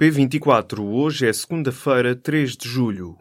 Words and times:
P24, 0.00 0.80
hoje 0.80 1.28
é 1.28 1.32
segunda-feira, 1.32 2.16
3 2.16 2.56
de 2.56 2.66
julho. 2.66 3.18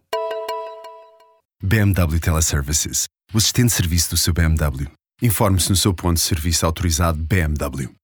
BMW 1.61 2.21
Teleservices, 2.21 3.03
o 3.33 3.37
assistente 3.37 3.67
de 3.67 3.73
serviço 3.73 4.11
do 4.11 4.17
seu 4.17 4.33
BMW. 4.33 4.89
Informe-se 5.21 5.69
no 5.69 5.75
seu 5.75 5.93
ponto 5.93 6.13
de 6.13 6.21
serviço 6.21 6.65
autorizado 6.65 7.21
BMW. 7.21 7.98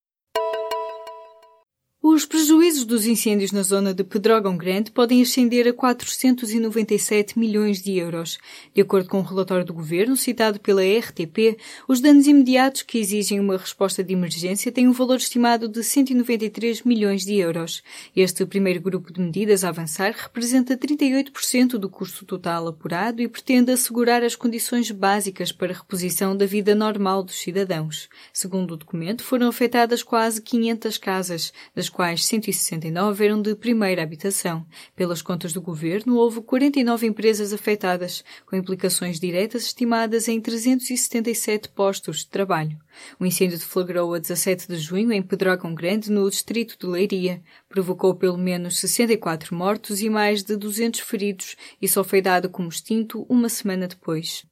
Os 2.07 2.23
prejuízos 2.23 2.86
dos 2.86 3.07
incêndios 3.07 3.52
na 3.52 3.63
zona 3.63 3.91
de 3.91 4.04
Pedrógão 4.04 4.55
Grande 4.55 4.91
podem 4.91 5.23
ascender 5.23 5.68
a 5.68 5.73
497 5.73 7.38
milhões 7.39 7.82
de 7.82 7.97
euros. 7.97 8.38
De 8.75 8.82
acordo 8.82 9.09
com 9.09 9.18
o 9.18 9.21
um 9.21 9.23
relatório 9.23 9.66
do 9.66 9.73
governo 9.73 10.15
citado 10.15 10.60
pela 10.60 10.83
RTP, 10.83 11.57
os 11.88 12.00
danos 12.00 12.28
imediatos 12.28 12.83
que 12.83 13.00
exigem 13.00 13.39
uma 13.39 13.57
resposta 13.57 14.04
de 14.04 14.14
emergência 14.14 14.71
têm 14.71 14.88
um 14.88 14.91
valor 14.91 15.18
estimado 15.18 15.68
de 15.68 15.83
193 15.83 16.83
milhões 16.83 17.25
de 17.25 17.38
euros. 17.38 17.82
Este 18.15 18.46
primeiro 18.46 18.82
grupo 18.82 19.11
de 19.11 19.19
medidas 19.19 19.64
a 19.64 19.69
avançar 19.69 20.14
representa 20.15 20.78
38% 20.78 21.69
do 21.79 21.89
custo 21.89 22.24
total 22.24 22.68
apurado 22.68 23.19
e 23.19 23.28
pretende 23.28 23.71
assegurar 23.71 24.24
as 24.24 24.36
condições 24.36 24.92
básicas 24.92 25.51
para 25.51 25.74
a 25.74 25.78
reposição 25.78 26.37
da 26.37 26.46
vida 26.46 26.75
normal 26.75 27.24
dos 27.24 27.42
cidadãos. 27.42 28.07
Segundo 28.32 28.75
o 28.75 28.78
documento, 28.78 29.24
foram 29.24 29.47
afetadas 29.47 30.04
quase 30.04 30.39
500 30.39 31.00
casas, 31.00 31.51
das 31.74 31.89
quais 31.95 32.25
169 32.25 33.23
eram 33.23 33.41
de 33.41 33.55
primeira 33.55 34.03
habitação. 34.03 34.66
Pelas 34.97 35.22
contas 35.22 35.53
do 35.53 35.61
governo, 35.61 36.17
houve 36.17 36.41
49 36.41 37.08
empresas 37.08 37.53
afetadas, 37.53 38.21
com 38.45 38.58
implicações 38.58 39.17
diretas 39.17 39.67
estimadas 39.67 40.27
em 40.27 40.41
377 40.41 41.69
postos 41.69 42.17
de 42.17 42.27
trabalho. 42.27 42.77
O 43.17 43.25
incêndio 43.25 43.58
deflagrou 43.58 44.13
a 44.13 44.19
17 44.19 44.67
de 44.67 44.75
junho 44.75 45.13
em 45.13 45.21
Pedrógão 45.21 45.73
Grande, 45.73 46.11
no 46.11 46.30
distrito 46.30 46.77
de 46.77 46.85
Leiria. 46.85 47.41
Provocou 47.69 48.13
pelo 48.13 48.38
menos 48.38 48.77
64 48.77 49.55
mortos 49.55 50.02
e 50.02 50.09
mais 50.09 50.43
de 50.43 50.57
200 50.57 50.99
feridos 50.99 51.55
e 51.81 51.88
só 51.88 52.03
foi 52.03 52.21
dado 52.21 52.49
como 52.49 52.67
extinto 52.67 53.25
uma 53.30 53.47
semana 53.47 53.87
depois. 53.87 54.45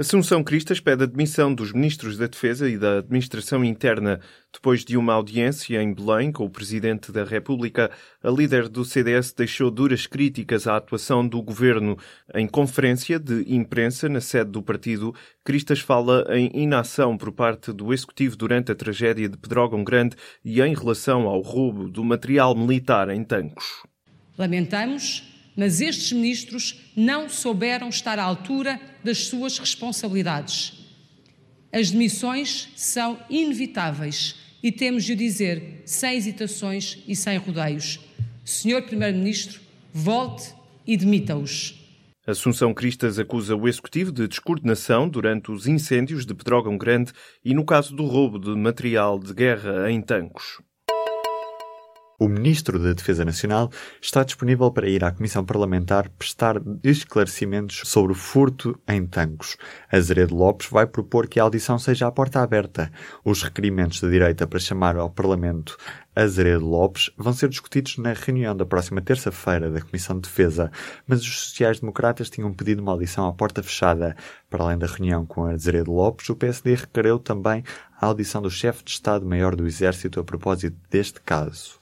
Assunção 0.00 0.42
Cristas 0.42 0.80
pede 0.80 1.02
a 1.02 1.06
demissão 1.06 1.54
dos 1.54 1.74
ministros 1.74 2.16
da 2.16 2.26
Defesa 2.26 2.66
e 2.66 2.78
da 2.78 3.00
Administração 3.00 3.62
Interna. 3.62 4.18
Depois 4.50 4.82
de 4.82 4.96
uma 4.96 5.12
audiência 5.12 5.82
em 5.82 5.92
Belém 5.92 6.32
com 6.32 6.46
o 6.46 6.48
Presidente 6.48 7.12
da 7.12 7.22
República, 7.22 7.90
a 8.24 8.30
líder 8.30 8.66
do 8.66 8.82
CDS 8.82 9.34
deixou 9.34 9.70
duras 9.70 10.06
críticas 10.06 10.66
à 10.66 10.78
atuação 10.78 11.28
do 11.28 11.42
governo. 11.42 11.98
Em 12.34 12.46
conferência 12.46 13.18
de 13.18 13.44
imprensa 13.54 14.08
na 14.08 14.22
sede 14.22 14.52
do 14.52 14.62
partido, 14.62 15.14
Cristas 15.44 15.80
fala 15.80 16.24
em 16.30 16.50
inação 16.54 17.18
por 17.18 17.30
parte 17.30 17.70
do 17.70 17.92
Executivo 17.92 18.38
durante 18.38 18.72
a 18.72 18.74
tragédia 18.74 19.28
de 19.28 19.36
Pedrógão 19.36 19.84
Grande 19.84 20.16
e 20.42 20.62
em 20.62 20.74
relação 20.74 21.28
ao 21.28 21.42
roubo 21.42 21.90
do 21.90 22.02
material 22.02 22.56
militar 22.56 23.10
em 23.10 23.22
Tancos. 23.22 23.82
Lamentamos 24.38 25.39
mas 25.60 25.82
estes 25.82 26.10
ministros 26.10 26.80
não 26.96 27.28
souberam 27.28 27.90
estar 27.90 28.18
à 28.18 28.22
altura 28.22 28.80
das 29.04 29.26
suas 29.26 29.58
responsabilidades. 29.58 30.72
As 31.70 31.90
demissões 31.90 32.70
são 32.76 33.20
inevitáveis 33.28 34.36
e 34.62 34.72
temos 34.72 35.04
de 35.04 35.12
o 35.12 35.16
dizer 35.16 35.82
sem 35.84 36.16
hesitações 36.16 37.04
e 37.06 37.14
sem 37.14 37.36
rodeios. 37.36 38.00
Senhor 38.42 38.80
Primeiro-Ministro, 38.84 39.60
volte 39.92 40.54
e 40.86 40.96
demita-os. 40.96 41.78
Assunção 42.26 42.72
Cristas 42.72 43.18
acusa 43.18 43.54
o 43.54 43.68
Executivo 43.68 44.10
de 44.10 44.26
descoordenação 44.26 45.10
durante 45.10 45.50
os 45.50 45.66
incêndios 45.66 46.24
de 46.24 46.32
Pedrógão 46.32 46.78
Grande 46.78 47.12
e 47.44 47.52
no 47.52 47.66
caso 47.66 47.94
do 47.94 48.06
roubo 48.06 48.38
de 48.38 48.56
material 48.56 49.18
de 49.18 49.34
guerra 49.34 49.90
em 49.90 50.00
Tancos. 50.00 50.62
O 52.22 52.28
Ministro 52.28 52.78
da 52.78 52.92
Defesa 52.92 53.24
Nacional 53.24 53.70
está 53.98 54.22
disponível 54.22 54.70
para 54.70 54.86
ir 54.86 55.02
à 55.02 55.10
Comissão 55.10 55.42
Parlamentar 55.42 56.10
prestar 56.18 56.60
esclarecimentos 56.84 57.80
sobre 57.86 58.12
o 58.12 58.14
furto 58.14 58.78
em 58.86 59.06
Tancos. 59.06 59.56
Azeredo 59.90 60.36
Lopes 60.36 60.68
vai 60.68 60.86
propor 60.86 61.26
que 61.26 61.40
a 61.40 61.44
audição 61.44 61.78
seja 61.78 62.06
à 62.06 62.12
porta 62.12 62.42
aberta. 62.42 62.92
Os 63.24 63.42
requerimentos 63.42 64.02
da 64.02 64.08
direita 64.10 64.46
para 64.46 64.58
chamar 64.58 64.98
ao 64.98 65.08
Parlamento 65.08 65.78
Azeredo 66.14 66.66
Lopes 66.66 67.10
vão 67.16 67.32
ser 67.32 67.48
discutidos 67.48 67.96
na 67.96 68.12
reunião 68.12 68.54
da 68.54 68.66
próxima 68.66 69.00
terça-feira 69.00 69.70
da 69.70 69.80
Comissão 69.80 70.16
de 70.16 70.28
Defesa, 70.28 70.70
mas 71.06 71.22
os 71.22 71.48
sociais-democratas 71.48 72.28
tinham 72.28 72.52
pedido 72.52 72.82
uma 72.82 72.92
audição 72.92 73.26
à 73.28 73.32
porta 73.32 73.62
fechada. 73.62 74.14
Para 74.50 74.64
além 74.64 74.76
da 74.76 74.86
reunião 74.86 75.24
com 75.24 75.46
Azeredo 75.46 75.90
Lopes, 75.90 76.28
o 76.28 76.36
PSD 76.36 76.74
requereu 76.74 77.18
também 77.18 77.64
a 77.98 78.04
audição 78.04 78.42
do 78.42 78.50
chefe 78.50 78.84
de 78.84 78.90
Estado-Maior 78.90 79.56
do 79.56 79.66
Exército 79.66 80.20
a 80.20 80.24
propósito 80.24 80.76
deste 80.90 81.18
caso. 81.22 81.79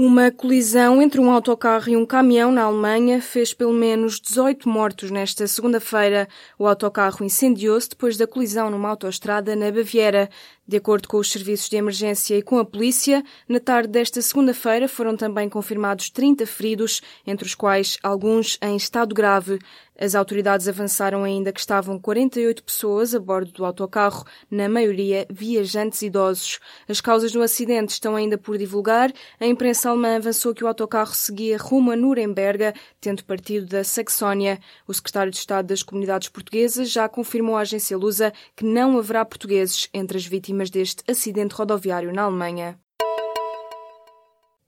Uma 0.00 0.30
colisão 0.30 1.02
entre 1.02 1.20
um 1.20 1.28
autocarro 1.28 1.88
e 1.88 1.96
um 1.96 2.06
caminhão 2.06 2.52
na 2.52 2.62
Alemanha 2.62 3.20
fez 3.20 3.52
pelo 3.52 3.72
menos 3.72 4.20
18 4.20 4.68
mortos 4.68 5.10
nesta 5.10 5.44
segunda-feira. 5.48 6.28
O 6.56 6.68
autocarro 6.68 7.24
incendiou-se 7.24 7.88
depois 7.88 8.16
da 8.16 8.24
colisão 8.24 8.70
numa 8.70 8.90
autoestrada 8.90 9.56
na 9.56 9.72
Baviera. 9.72 10.30
De 10.68 10.76
acordo 10.76 11.08
com 11.08 11.16
os 11.16 11.32
serviços 11.32 11.70
de 11.70 11.76
emergência 11.76 12.36
e 12.36 12.42
com 12.42 12.58
a 12.58 12.64
polícia, 12.64 13.24
na 13.48 13.58
tarde 13.58 13.88
desta 13.88 14.20
segunda-feira 14.20 14.86
foram 14.86 15.16
também 15.16 15.48
confirmados 15.48 16.10
30 16.10 16.44
feridos, 16.44 17.00
entre 17.26 17.46
os 17.46 17.54
quais 17.54 17.96
alguns 18.02 18.58
em 18.60 18.76
estado 18.76 19.14
grave. 19.14 19.58
As 20.00 20.14
autoridades 20.14 20.68
avançaram 20.68 21.24
ainda 21.24 21.52
que 21.52 21.58
estavam 21.58 21.98
48 21.98 22.62
pessoas 22.62 23.16
a 23.16 23.18
bordo 23.18 23.50
do 23.50 23.64
autocarro, 23.64 24.24
na 24.48 24.68
maioria 24.68 25.26
viajantes 25.28 26.02
idosos. 26.02 26.60
As 26.88 27.00
causas 27.00 27.32
do 27.32 27.42
acidente 27.42 27.94
estão 27.94 28.14
ainda 28.14 28.38
por 28.38 28.56
divulgar. 28.56 29.12
A 29.40 29.46
imprensa 29.46 29.90
alemã 29.90 30.16
avançou 30.16 30.54
que 30.54 30.62
o 30.62 30.68
autocarro 30.68 31.14
seguia 31.14 31.58
rumo 31.58 31.90
a 31.90 31.96
Nuremberg, 31.96 32.72
tendo 33.00 33.24
partido 33.24 33.66
da 33.66 33.82
Saxónia. 33.82 34.60
O 34.86 34.94
secretário 34.94 35.32
de 35.32 35.38
Estado 35.38 35.66
das 35.66 35.82
Comunidades 35.82 36.28
Portuguesas 36.28 36.92
já 36.92 37.08
confirmou 37.08 37.56
à 37.56 37.62
agência 37.62 37.96
Lusa 37.96 38.32
que 38.54 38.64
não 38.64 38.98
haverá 38.98 39.24
portugueses 39.24 39.88
entre 39.92 40.16
as 40.16 40.24
vítimas 40.24 40.57
vítimas 40.58 40.70
deste 40.70 41.02
acidente 41.08 41.54
rodoviário 41.54 42.12
na 42.12 42.22
Alemanha. 42.22 42.78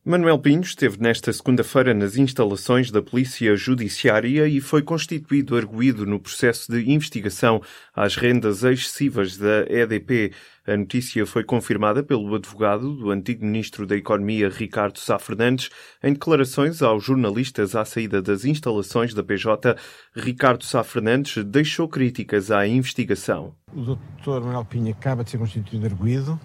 Manuel 0.03 0.39
Pinho 0.39 0.63
esteve 0.63 0.99
nesta 0.99 1.31
segunda-feira 1.33 1.93
nas 1.93 2.17
instalações 2.17 2.91
da 2.91 3.03
Polícia 3.03 3.55
Judiciária 3.55 4.49
e 4.49 4.61
foi 4.61 4.83
constituído 4.83 5.57
arguído 5.57 6.07
no 6.07 6.19
processo 6.19 6.73
de 6.73 6.91
investigação 6.91 7.61
às 7.95 8.17
rendas 8.17 8.65
excessivas 8.65 9.37
da 9.37 9.67
EDP. 9.69 10.33
A 10.71 10.77
notícia 10.77 11.27
foi 11.27 11.43
confirmada 11.43 12.01
pelo 12.01 12.33
advogado 12.33 12.95
do 12.95 13.11
antigo 13.11 13.45
ministro 13.45 13.85
da 13.85 13.97
Economia, 13.97 14.49
Ricardo 14.49 15.01
Sá 15.01 15.19
Fernandes, 15.19 15.69
em 16.01 16.13
declarações 16.13 16.81
aos 16.81 17.03
jornalistas 17.03 17.75
à 17.75 17.85
saída 17.85 18.23
das 18.23 18.45
instalações 18.45 19.13
da 19.13 19.21
PJ. 19.25 19.77
Ricardo 20.15 20.65
Sá 20.65 20.85
Fernandes 20.85 21.45
deixou 21.45 21.89
críticas 21.89 22.53
à 22.53 22.69
investigação. 22.69 23.53
O 23.75 23.81
Dr. 23.81 24.45
Manuel 24.45 24.65
Pinho 24.65 24.93
acaba 24.93 25.25
de 25.25 25.31
ser 25.31 25.39
constituído 25.39 25.87
arguído, 25.87 26.39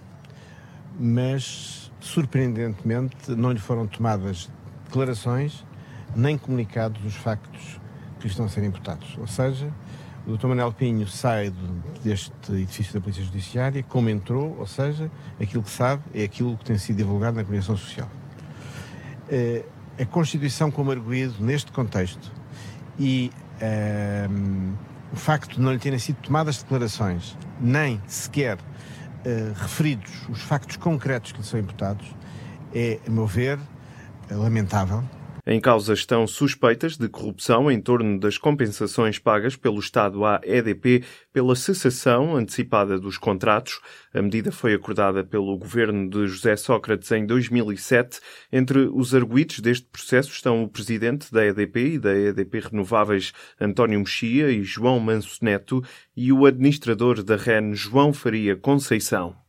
mas 0.99 1.91
surpreendentemente, 1.99 3.29
não 3.29 3.51
lhe 3.51 3.59
foram 3.59 3.85
tomadas 3.85 4.49
declarações 4.85 5.63
nem 6.15 6.35
comunicados 6.35 7.05
os 7.05 7.13
factos 7.13 7.79
que 8.17 8.23
lhe 8.23 8.31
estão 8.31 8.47
a 8.47 8.49
ser 8.49 8.63
imputados. 8.63 9.15
Ou 9.19 9.27
seja, 9.27 9.71
o 10.27 10.37
Dr. 10.37 10.47
Manuel 10.47 10.71
Pinho 10.73 11.07
sai 11.07 11.53
deste 12.03 12.31
edifício 12.51 12.93
da 12.93 13.01
Polícia 13.01 13.23
Judiciária 13.23 13.83
como 13.83 14.09
entrou, 14.09 14.57
ou 14.57 14.67
seja, 14.67 15.11
aquilo 15.39 15.63
que 15.63 15.69
sabe 15.69 16.01
é 16.13 16.23
aquilo 16.23 16.57
que 16.57 16.65
tem 16.65 16.77
sido 16.77 16.97
divulgado 16.97 17.37
na 17.37 17.43
comunicação 17.43 17.77
social. 17.77 18.09
Eh, 19.29 19.63
a 19.99 20.05
Constituição 20.05 20.69
como 20.69 20.91
arguído 20.91 21.35
neste 21.39 21.71
contexto 21.71 22.31
e 22.99 23.31
um, 24.29 24.73
o 25.13 25.15
facto 25.15 25.55
de 25.55 25.61
não 25.61 25.71
lhe 25.71 25.79
terem 25.79 25.99
sido 25.99 26.17
tomadas 26.17 26.61
declarações, 26.61 27.37
nem 27.59 28.01
sequer 28.05 28.57
uh, 28.57 29.53
referidos 29.55 30.27
os 30.29 30.41
factos 30.41 30.75
concretos 30.75 31.31
que 31.31 31.39
lhe 31.39 31.45
são 31.45 31.59
imputados, 31.59 32.05
é, 32.73 32.99
a 33.07 33.09
meu 33.09 33.25
ver, 33.25 33.57
lamentável. 34.29 35.03
Em 35.47 35.59
causa 35.59 35.93
estão 35.93 36.25
suspeitas 36.25 36.97
de 36.97 37.07
corrupção 37.07 37.69
em 37.69 37.79
torno 37.79 38.19
das 38.19 38.35
compensações 38.35 39.19
pagas 39.19 39.55
pelo 39.55 39.79
Estado 39.79 40.25
à 40.25 40.41
EDP 40.43 41.03
pela 41.31 41.55
cessação 41.55 42.35
antecipada 42.35 42.97
dos 42.99 43.19
contratos. 43.19 43.79
A 44.11 44.23
medida 44.23 44.51
foi 44.51 44.73
acordada 44.73 45.23
pelo 45.23 45.55
governo 45.55 46.09
de 46.09 46.25
José 46.25 46.55
Sócrates 46.55 47.11
em 47.11 47.27
2007. 47.27 48.19
Entre 48.51 48.89
os 48.91 49.13
arguídos 49.13 49.59
deste 49.59 49.85
processo 49.85 50.31
estão 50.31 50.63
o 50.63 50.67
presidente 50.67 51.31
da 51.31 51.45
EDP 51.45 51.93
e 51.93 51.99
da 51.99 52.17
EDP 52.17 52.61
Renováveis, 52.71 53.31
António 53.61 53.99
Mexia 53.99 54.49
e 54.49 54.63
João 54.63 54.99
Manso 54.99 55.45
Neto, 55.45 55.83
e 56.17 56.33
o 56.33 56.47
administrador 56.47 57.21
da 57.21 57.35
REN, 57.35 57.75
João 57.75 58.11
Faria 58.11 58.55
Conceição 58.55 59.44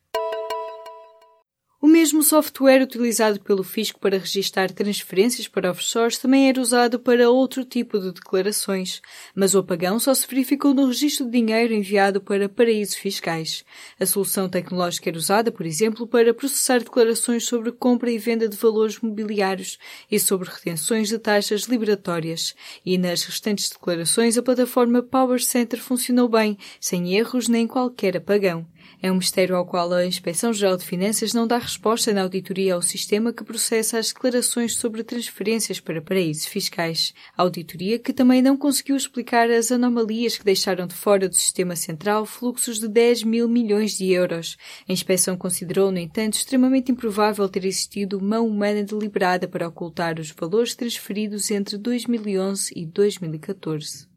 mesmo 2.06 2.22
software 2.22 2.84
utilizado 2.84 3.40
pelo 3.40 3.64
fisco 3.64 3.98
para 3.98 4.16
registrar 4.16 4.70
transferências 4.70 5.48
para 5.48 5.72
offshores 5.72 6.18
também 6.18 6.48
era 6.48 6.60
usado 6.60 7.00
para 7.00 7.28
outro 7.28 7.64
tipo 7.64 7.98
de 7.98 8.12
declarações, 8.12 9.02
mas 9.34 9.56
o 9.56 9.58
apagão 9.58 9.98
só 9.98 10.14
se 10.14 10.24
verificou 10.24 10.72
no 10.72 10.86
registro 10.86 11.26
de 11.26 11.32
dinheiro 11.32 11.74
enviado 11.74 12.20
para 12.20 12.48
paraísos 12.48 12.94
fiscais. 12.94 13.64
A 13.98 14.06
solução 14.06 14.48
tecnológica 14.48 15.10
era 15.10 15.18
usada, 15.18 15.50
por 15.50 15.66
exemplo, 15.66 16.06
para 16.06 16.32
processar 16.32 16.78
declarações 16.78 17.44
sobre 17.44 17.72
compra 17.72 18.08
e 18.08 18.18
venda 18.18 18.48
de 18.48 18.56
valores 18.56 19.00
mobiliários 19.00 19.76
e 20.08 20.20
sobre 20.20 20.48
retenções 20.48 21.08
de 21.08 21.18
taxas 21.18 21.62
liberatórias. 21.62 22.54
E 22.84 22.96
nas 22.96 23.24
restantes 23.24 23.68
declarações 23.68 24.38
a 24.38 24.42
plataforma 24.44 25.02
Power 25.02 25.42
Center 25.42 25.80
funcionou 25.80 26.28
bem, 26.28 26.56
sem 26.78 27.16
erros 27.16 27.48
nem 27.48 27.66
qualquer 27.66 28.16
apagão. 28.16 28.64
É 29.06 29.12
um 29.12 29.18
mistério 29.18 29.54
ao 29.54 29.64
qual 29.64 29.92
a 29.92 30.04
Inspeção 30.04 30.52
Geral 30.52 30.76
de 30.76 30.84
Finanças 30.84 31.32
não 31.32 31.46
dá 31.46 31.58
resposta 31.58 32.12
na 32.12 32.22
auditoria 32.22 32.74
ao 32.74 32.82
sistema 32.82 33.32
que 33.32 33.44
processa 33.44 34.00
as 34.00 34.08
declarações 34.08 34.74
sobre 34.74 35.04
transferências 35.04 35.78
para 35.78 36.02
paraísos 36.02 36.46
fiscais. 36.46 37.14
A 37.36 37.42
auditoria 37.42 38.00
que 38.00 38.12
também 38.12 38.42
não 38.42 38.56
conseguiu 38.56 38.96
explicar 38.96 39.48
as 39.48 39.70
anomalias 39.70 40.36
que 40.36 40.44
deixaram 40.44 40.88
de 40.88 40.94
fora 40.94 41.28
do 41.28 41.36
sistema 41.36 41.76
central 41.76 42.26
fluxos 42.26 42.80
de 42.80 42.88
10 42.88 43.22
mil 43.22 43.48
milhões 43.48 43.96
de 43.96 44.10
euros. 44.10 44.56
A 44.88 44.92
inspeção 44.92 45.36
considerou, 45.36 45.92
no 45.92 45.98
entanto, 45.98 46.34
extremamente 46.34 46.90
improvável 46.90 47.48
ter 47.48 47.64
existido 47.64 48.20
mão 48.20 48.44
humana 48.44 48.82
deliberada 48.82 49.46
para 49.46 49.68
ocultar 49.68 50.18
os 50.18 50.32
valores 50.32 50.74
transferidos 50.74 51.48
entre 51.52 51.78
2011 51.78 52.72
e 52.74 52.84
2014. 52.84 54.15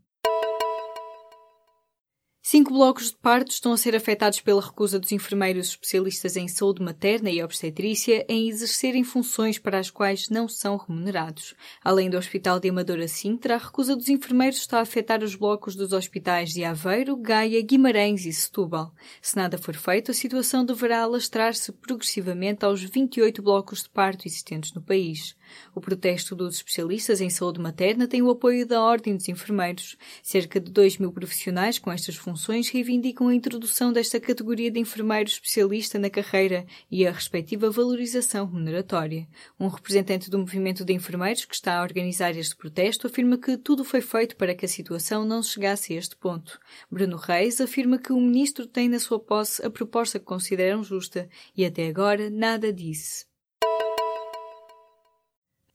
Cinco 2.51 2.73
blocos 2.73 3.11
de 3.11 3.15
parto 3.15 3.51
estão 3.51 3.73
a 3.73 3.77
ser 3.77 3.95
afetados 3.95 4.41
pela 4.41 4.59
recusa 4.59 4.99
dos 4.99 5.11
enfermeiros 5.11 5.67
especialistas 5.67 6.35
em 6.35 6.47
saúde 6.47 6.81
materna 6.81 7.29
e 7.29 7.43
obstetrícia 7.43 8.25
em 8.27 8.49
exercerem 8.49 9.03
funções 9.03 9.59
para 9.59 9.77
as 9.77 9.91
quais 9.91 10.29
não 10.29 10.47
são 10.47 10.75
remunerados. 10.75 11.53
Além 11.83 12.09
do 12.09 12.17
Hospital 12.17 12.59
de 12.59 12.67
Amadora 12.67 13.07
Sintra, 13.07 13.53
a 13.53 13.59
recusa 13.59 13.95
dos 13.95 14.09
enfermeiros 14.09 14.57
está 14.57 14.79
a 14.79 14.81
afetar 14.81 15.23
os 15.23 15.35
blocos 15.35 15.75
dos 15.75 15.93
hospitais 15.93 16.49
de 16.49 16.63
Aveiro, 16.63 17.15
Gaia, 17.17 17.61
Guimarães 17.61 18.25
e 18.25 18.33
Setúbal. 18.33 18.95
Se 19.21 19.35
nada 19.35 19.55
for 19.55 19.75
feito, 19.75 20.09
a 20.09 20.15
situação 20.15 20.65
deverá 20.65 21.03
alastrar-se 21.03 21.71
progressivamente 21.71 22.65
aos 22.65 22.81
28 22.81 23.43
blocos 23.43 23.83
de 23.83 23.89
parto 23.89 24.27
existentes 24.27 24.73
no 24.73 24.81
país. 24.81 25.35
O 25.75 25.79
protesto 25.79 26.35
dos 26.35 26.55
especialistas 26.55 27.21
em 27.21 27.29
saúde 27.29 27.61
materna 27.61 28.07
tem 28.07 28.23
o 28.23 28.29
apoio 28.31 28.65
da 28.65 28.81
Ordem 28.81 29.15
dos 29.15 29.29
Enfermeiros. 29.29 29.97
Cerca 30.23 30.59
de 30.59 30.71
2 30.71 30.97
mil 30.97 31.11
profissionais 31.11 31.77
com 31.77 31.91
estas 31.91 32.15
funções 32.15 32.38
reivindicam 32.69 33.27
a 33.27 33.35
introdução 33.35 33.91
desta 33.91 34.19
categoria 34.19 34.71
de 34.71 34.79
enfermeiro 34.79 35.29
especialista 35.29 35.99
na 35.99 36.09
carreira 36.09 36.65
e 36.89 37.05
a 37.05 37.11
respectiva 37.11 37.69
valorização 37.69 38.45
remuneratória. 38.45 39.27
Um 39.59 39.67
representante 39.67 40.29
do 40.29 40.39
movimento 40.39 40.83
de 40.85 40.93
enfermeiros 40.93 41.45
que 41.45 41.53
está 41.55 41.77
a 41.77 41.81
organizar 41.81 42.35
este 42.35 42.55
protesto 42.55 43.07
afirma 43.07 43.37
que 43.37 43.57
tudo 43.57 43.83
foi 43.83 44.01
feito 44.01 44.35
para 44.35 44.55
que 44.55 44.65
a 44.65 44.69
situação 44.69 45.25
não 45.25 45.43
chegasse 45.43 45.93
a 45.93 45.97
este 45.97 46.15
ponto. 46.15 46.59
Bruno 46.89 47.17
Reis 47.17 47.61
afirma 47.61 47.97
que 47.97 48.13
o 48.13 48.19
ministro 48.19 48.65
tem 48.65 48.89
na 48.89 48.99
sua 48.99 49.19
posse 49.19 49.65
a 49.65 49.69
proposta 49.69 50.19
que 50.19 50.25
consideram 50.25 50.83
justa 50.83 51.29
e 51.55 51.65
até 51.65 51.87
agora 51.87 52.29
nada 52.29 52.73
disse. 52.73 53.28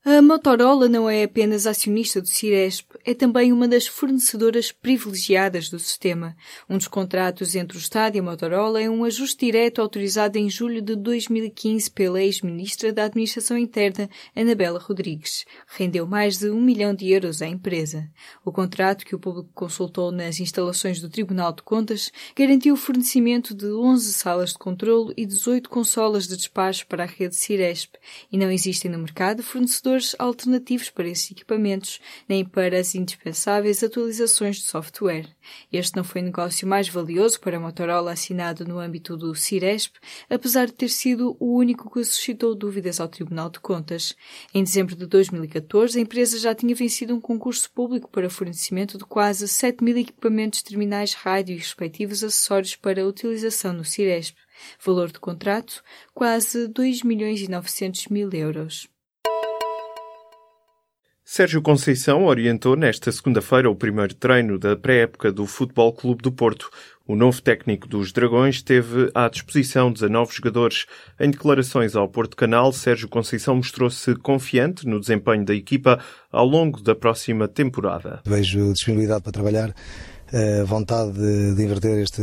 A 0.07 0.21
Motorola 0.21 0.87
não 0.87 1.09
é 1.09 1.23
apenas 1.23 1.65
acionista 1.65 2.21
do 2.21 2.27
Ciresp, 2.27 2.91
é 3.03 3.15
também 3.15 3.51
uma 3.51 3.67
das 3.67 3.87
fornecedoras 3.87 4.71
privilegiadas 4.71 5.67
do 5.67 5.79
sistema. 5.79 6.37
Um 6.69 6.77
dos 6.77 6.87
contratos 6.87 7.55
entre 7.55 7.75
o 7.75 7.79
Estado 7.79 8.15
e 8.15 8.19
a 8.19 8.21
Motorola 8.21 8.79
é 8.79 8.87
um 8.87 9.03
ajuste 9.03 9.47
direto 9.47 9.81
autorizado 9.81 10.37
em 10.37 10.47
julho 10.47 10.79
de 10.79 10.95
2015 10.95 11.89
pela 11.89 12.21
ex-ministra 12.21 12.93
da 12.93 13.05
Administração 13.05 13.57
Interna, 13.57 14.07
Anabela 14.35 14.77
Rodrigues. 14.77 15.43
Rendeu 15.75 16.05
mais 16.05 16.37
de 16.37 16.51
um 16.51 16.61
milhão 16.61 16.93
de 16.93 17.09
euros 17.09 17.41
à 17.41 17.47
empresa. 17.47 18.07
O 18.45 18.51
contrato, 18.51 19.07
que 19.07 19.15
o 19.15 19.19
público 19.19 19.49
consultou 19.55 20.11
nas 20.11 20.39
instalações 20.39 21.01
do 21.01 21.09
Tribunal 21.09 21.51
de 21.51 21.63
Contas, 21.63 22.11
garantiu 22.35 22.75
o 22.75 22.77
fornecimento 22.77 23.55
de 23.55 23.73
11 23.73 24.13
salas 24.13 24.51
de 24.51 24.59
controlo 24.59 25.11
e 25.17 25.25
18 25.25 25.67
consolas 25.67 26.27
de 26.27 26.37
despacho 26.37 26.85
para 26.85 27.05
a 27.05 27.07
rede 27.07 27.35
Ciresp, 27.35 27.95
e 28.31 28.37
não 28.37 28.51
existem 28.51 28.91
no 28.91 28.99
mercado 28.99 29.41
fornecedores 29.41 29.94
alternativos 30.19 30.89
para 30.89 31.07
esses 31.07 31.31
equipamentos, 31.31 31.99
nem 32.27 32.43
para 32.43 32.79
as 32.79 32.95
indispensáveis 32.95 33.83
atualizações 33.83 34.57
de 34.57 34.63
software. 34.63 35.27
Este 35.71 35.95
não 35.95 36.03
foi 36.03 36.21
o 36.21 36.25
negócio 36.25 36.67
mais 36.67 36.89
valioso 36.89 37.39
para 37.39 37.57
a 37.57 37.59
Motorola 37.59 38.11
assinado 38.11 38.65
no 38.65 38.79
âmbito 38.79 39.15
do 39.15 39.33
Ciresp, 39.33 39.95
apesar 40.29 40.65
de 40.65 40.73
ter 40.73 40.89
sido 40.89 41.37
o 41.39 41.55
único 41.55 41.89
que 41.89 42.03
suscitou 42.03 42.55
dúvidas 42.55 42.99
ao 42.99 43.07
Tribunal 43.07 43.49
de 43.49 43.59
Contas. 43.59 44.15
Em 44.53 44.63
dezembro 44.63 44.95
de 44.95 45.05
2014, 45.05 45.97
a 45.97 46.01
empresa 46.01 46.37
já 46.39 46.53
tinha 46.53 46.75
vencido 46.75 47.15
um 47.15 47.21
concurso 47.21 47.71
público 47.71 48.09
para 48.09 48.29
fornecimento 48.29 48.97
de 48.97 49.05
quase 49.05 49.47
7 49.47 49.83
mil 49.83 49.97
equipamentos 49.97 50.61
terminais 50.61 51.13
rádio 51.13 51.53
e 51.53 51.57
respectivos 51.57 52.23
acessórios 52.23 52.75
para 52.75 53.07
utilização 53.07 53.73
no 53.73 53.85
Ciresp. 53.85 54.35
Valor 54.83 55.11
do 55.11 55.19
contrato, 55.19 55.83
quase 56.13 56.67
2 56.67 57.03
milhões 57.03 57.41
e 57.41 57.49
900 57.49 58.07
mil 58.07 58.31
euros. 58.31 58.87
Sérgio 61.27 61.59
Conceição 61.59 62.25
orientou 62.25 62.75
nesta 62.75 63.11
segunda-feira 63.11 63.67
o 63.67 63.75
primeiro 63.75 64.13
treino 64.13 64.59
da 64.59 64.75
pré-época 64.77 65.31
do 65.31 65.47
Futebol 65.47 65.91
Clube 65.91 66.21
do 66.21 66.31
Porto. 66.31 66.69
O 67.07 67.15
novo 67.15 67.41
técnico 67.41 67.87
dos 67.87 68.11
Dragões 68.11 68.61
teve 68.61 69.09
à 69.11 69.27
disposição 69.27 69.91
19 69.91 70.35
jogadores. 70.35 70.85
Em 71.19 71.31
declarações 71.31 71.95
ao 71.95 72.07
Porto 72.07 72.37
Canal, 72.37 72.71
Sérgio 72.71 73.09
Conceição 73.09 73.55
mostrou-se 73.55 74.13
confiante 74.17 74.87
no 74.87 74.99
desempenho 74.99 75.43
da 75.43 75.55
equipa 75.55 75.99
ao 76.31 76.45
longo 76.45 76.79
da 76.79 76.93
próxima 76.93 77.47
temporada. 77.47 78.21
Vejo 78.23 78.71
disponibilidade 78.71 79.23
para 79.23 79.31
trabalhar, 79.31 79.73
eh, 80.31 80.63
vontade 80.63 81.13
de, 81.13 81.63
inverter 81.63 82.03
este, 82.03 82.21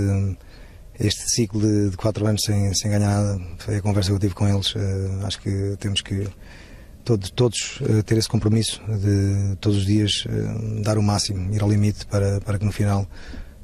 este 1.01 1.29
ciclo 1.29 1.61
de, 1.61 1.91
de 1.91 1.97
quatro 1.97 2.25
anos 2.25 2.43
sem, 2.45 2.73
sem 2.73 2.89
ganhar 2.89 3.09
nada. 3.09 3.41
Foi 3.59 3.77
a 3.77 3.83
conversa 3.83 4.11
que 4.11 4.15
eu 4.15 4.21
tive 4.21 4.35
com 4.35 4.47
eles. 4.47 4.73
Eh, 4.77 5.27
acho 5.27 5.41
que 5.41 5.77
temos 5.81 6.01
que 6.03 6.25
todos, 7.05 7.31
todos 7.31 7.81
uh, 7.81 8.03
ter 8.03 8.19
esse 8.19 8.29
compromisso 8.29 8.81
de 8.87 9.57
todos 9.57 9.79
os 9.79 9.87
dias 9.87 10.25
uh, 10.27 10.83
dar 10.83 10.99
o 10.99 11.03
máximo, 11.03 11.55
ir 11.55 11.63
ao 11.63 11.71
limite 11.71 12.07
para, 12.07 12.41
para 12.41 12.59
que 12.59 12.65
no 12.65 12.73
final 12.73 13.07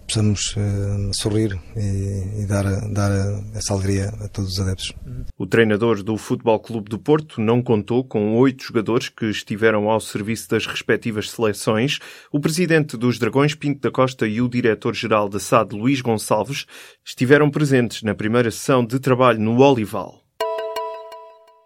possamos 0.08 0.56
uh, 0.56 1.12
sorrir 1.12 1.60
e, 1.76 2.42
e, 2.42 2.46
dar, 2.46 2.64
dar 2.90 3.10
essa 3.54 3.74
alegria 3.74 4.08
a 4.08 4.28
todos 4.28 4.52
os 4.52 4.60
adeptos. 4.60 4.92
O 5.36 5.46
treinador 5.46 6.02
do 6.02 6.16
Futebol 6.16 6.58
Clube 6.58 6.88
do 6.88 6.98
Porto 6.98 7.40
não 7.40 7.62
contou 7.62 8.02
com 8.02 8.34
oito 8.36 8.64
jogadores 8.64 9.10
que 9.10 9.26
estiveram 9.26 9.90
ao 9.90 10.00
serviço 10.00 10.48
das 10.48 10.66
respectivas 10.66 11.30
seleções. 11.30 11.98
O 12.32 12.40
presidente 12.40 12.96
dos 12.96 13.18
Dragões, 13.18 13.54
Pinto 13.54 13.80
da 13.80 13.90
Costa, 13.90 14.26
e 14.26 14.40
o 14.40 14.48
diretor-geral 14.48 15.28
da 15.28 15.38
SAD, 15.38 15.76
Luís 15.76 16.00
Gonçalves, 16.00 16.64
estiveram 17.04 17.50
presentes 17.50 18.02
na 18.02 18.14
primeira 18.14 18.50
sessão 18.50 18.84
de 18.84 18.98
trabalho 18.98 19.40
no 19.40 19.60
Olival. 19.60 20.27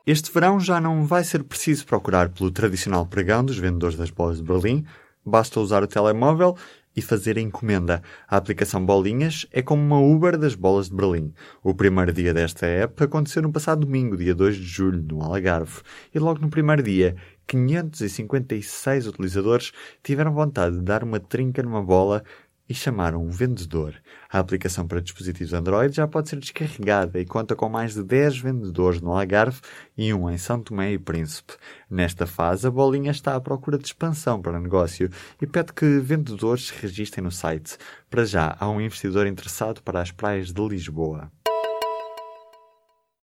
Este 0.04 0.32
verão 0.32 0.58
já 0.58 0.80
não 0.80 1.06
vai 1.06 1.22
ser 1.22 1.44
preciso 1.44 1.86
procurar 1.86 2.28
pelo 2.30 2.50
tradicional 2.50 3.06
pregão 3.06 3.44
dos 3.44 3.56
vendedores 3.56 3.96
das 3.96 4.10
bolas 4.10 4.38
de 4.38 4.42
Berlim, 4.42 4.84
basta 5.24 5.60
usar 5.60 5.80
o 5.84 5.86
telemóvel 5.86 6.56
e 6.96 7.00
fazer 7.00 7.38
a 7.38 7.40
encomenda. 7.40 8.02
A 8.26 8.36
aplicação 8.36 8.84
Bolinhas 8.84 9.46
é 9.52 9.62
como 9.62 9.80
uma 9.80 10.00
Uber 10.00 10.36
das 10.36 10.56
bolas 10.56 10.88
de 10.88 10.96
Berlim. 10.96 11.32
O 11.62 11.72
primeiro 11.72 12.12
dia 12.12 12.34
desta 12.34 12.66
época 12.66 13.04
aconteceu 13.04 13.42
no 13.42 13.52
passado 13.52 13.86
domingo, 13.86 14.16
dia 14.16 14.34
2 14.34 14.56
de 14.56 14.64
julho, 14.64 15.00
no 15.02 15.22
Algarve. 15.22 15.82
E 16.12 16.18
logo 16.18 16.40
no 16.40 16.50
primeiro 16.50 16.82
dia, 16.82 17.14
556 17.46 19.06
utilizadores 19.06 19.72
tiveram 20.02 20.32
vontade 20.32 20.76
de 20.76 20.82
dar 20.82 21.04
uma 21.04 21.20
trinca 21.20 21.62
numa 21.62 21.82
bola 21.82 22.24
e 22.72 22.74
chamaram 22.74 23.22
um 23.22 23.28
vendedor. 23.28 23.94
A 24.30 24.38
aplicação 24.38 24.88
para 24.88 25.02
dispositivos 25.02 25.52
Android 25.52 25.94
já 25.94 26.08
pode 26.08 26.30
ser 26.30 26.38
descarregada 26.38 27.20
e 27.20 27.26
conta 27.26 27.54
com 27.54 27.68
mais 27.68 27.92
de 27.92 28.02
10 28.02 28.38
vendedores 28.38 28.98
no 28.98 29.12
Algarve 29.12 29.60
e 29.94 30.12
um 30.14 30.30
em 30.30 30.38
São 30.38 30.58
Tomé 30.58 30.94
e 30.94 30.98
Príncipe. 30.98 31.52
Nesta 31.90 32.26
fase, 32.26 32.66
a 32.66 32.70
Bolinha 32.70 33.10
está 33.10 33.36
à 33.36 33.40
procura 33.42 33.76
de 33.76 33.84
expansão 33.84 34.40
para 34.40 34.56
o 34.56 34.62
negócio 34.62 35.10
e 35.38 35.46
pede 35.46 35.74
que 35.74 35.98
vendedores 35.98 36.68
se 36.68 36.80
registrem 36.80 37.22
no 37.22 37.30
site. 37.30 37.76
Para 38.08 38.24
já, 38.24 38.56
há 38.58 38.66
um 38.70 38.80
investidor 38.80 39.26
interessado 39.26 39.82
para 39.82 40.00
as 40.00 40.10
praias 40.10 40.50
de 40.50 40.66
Lisboa. 40.66 41.30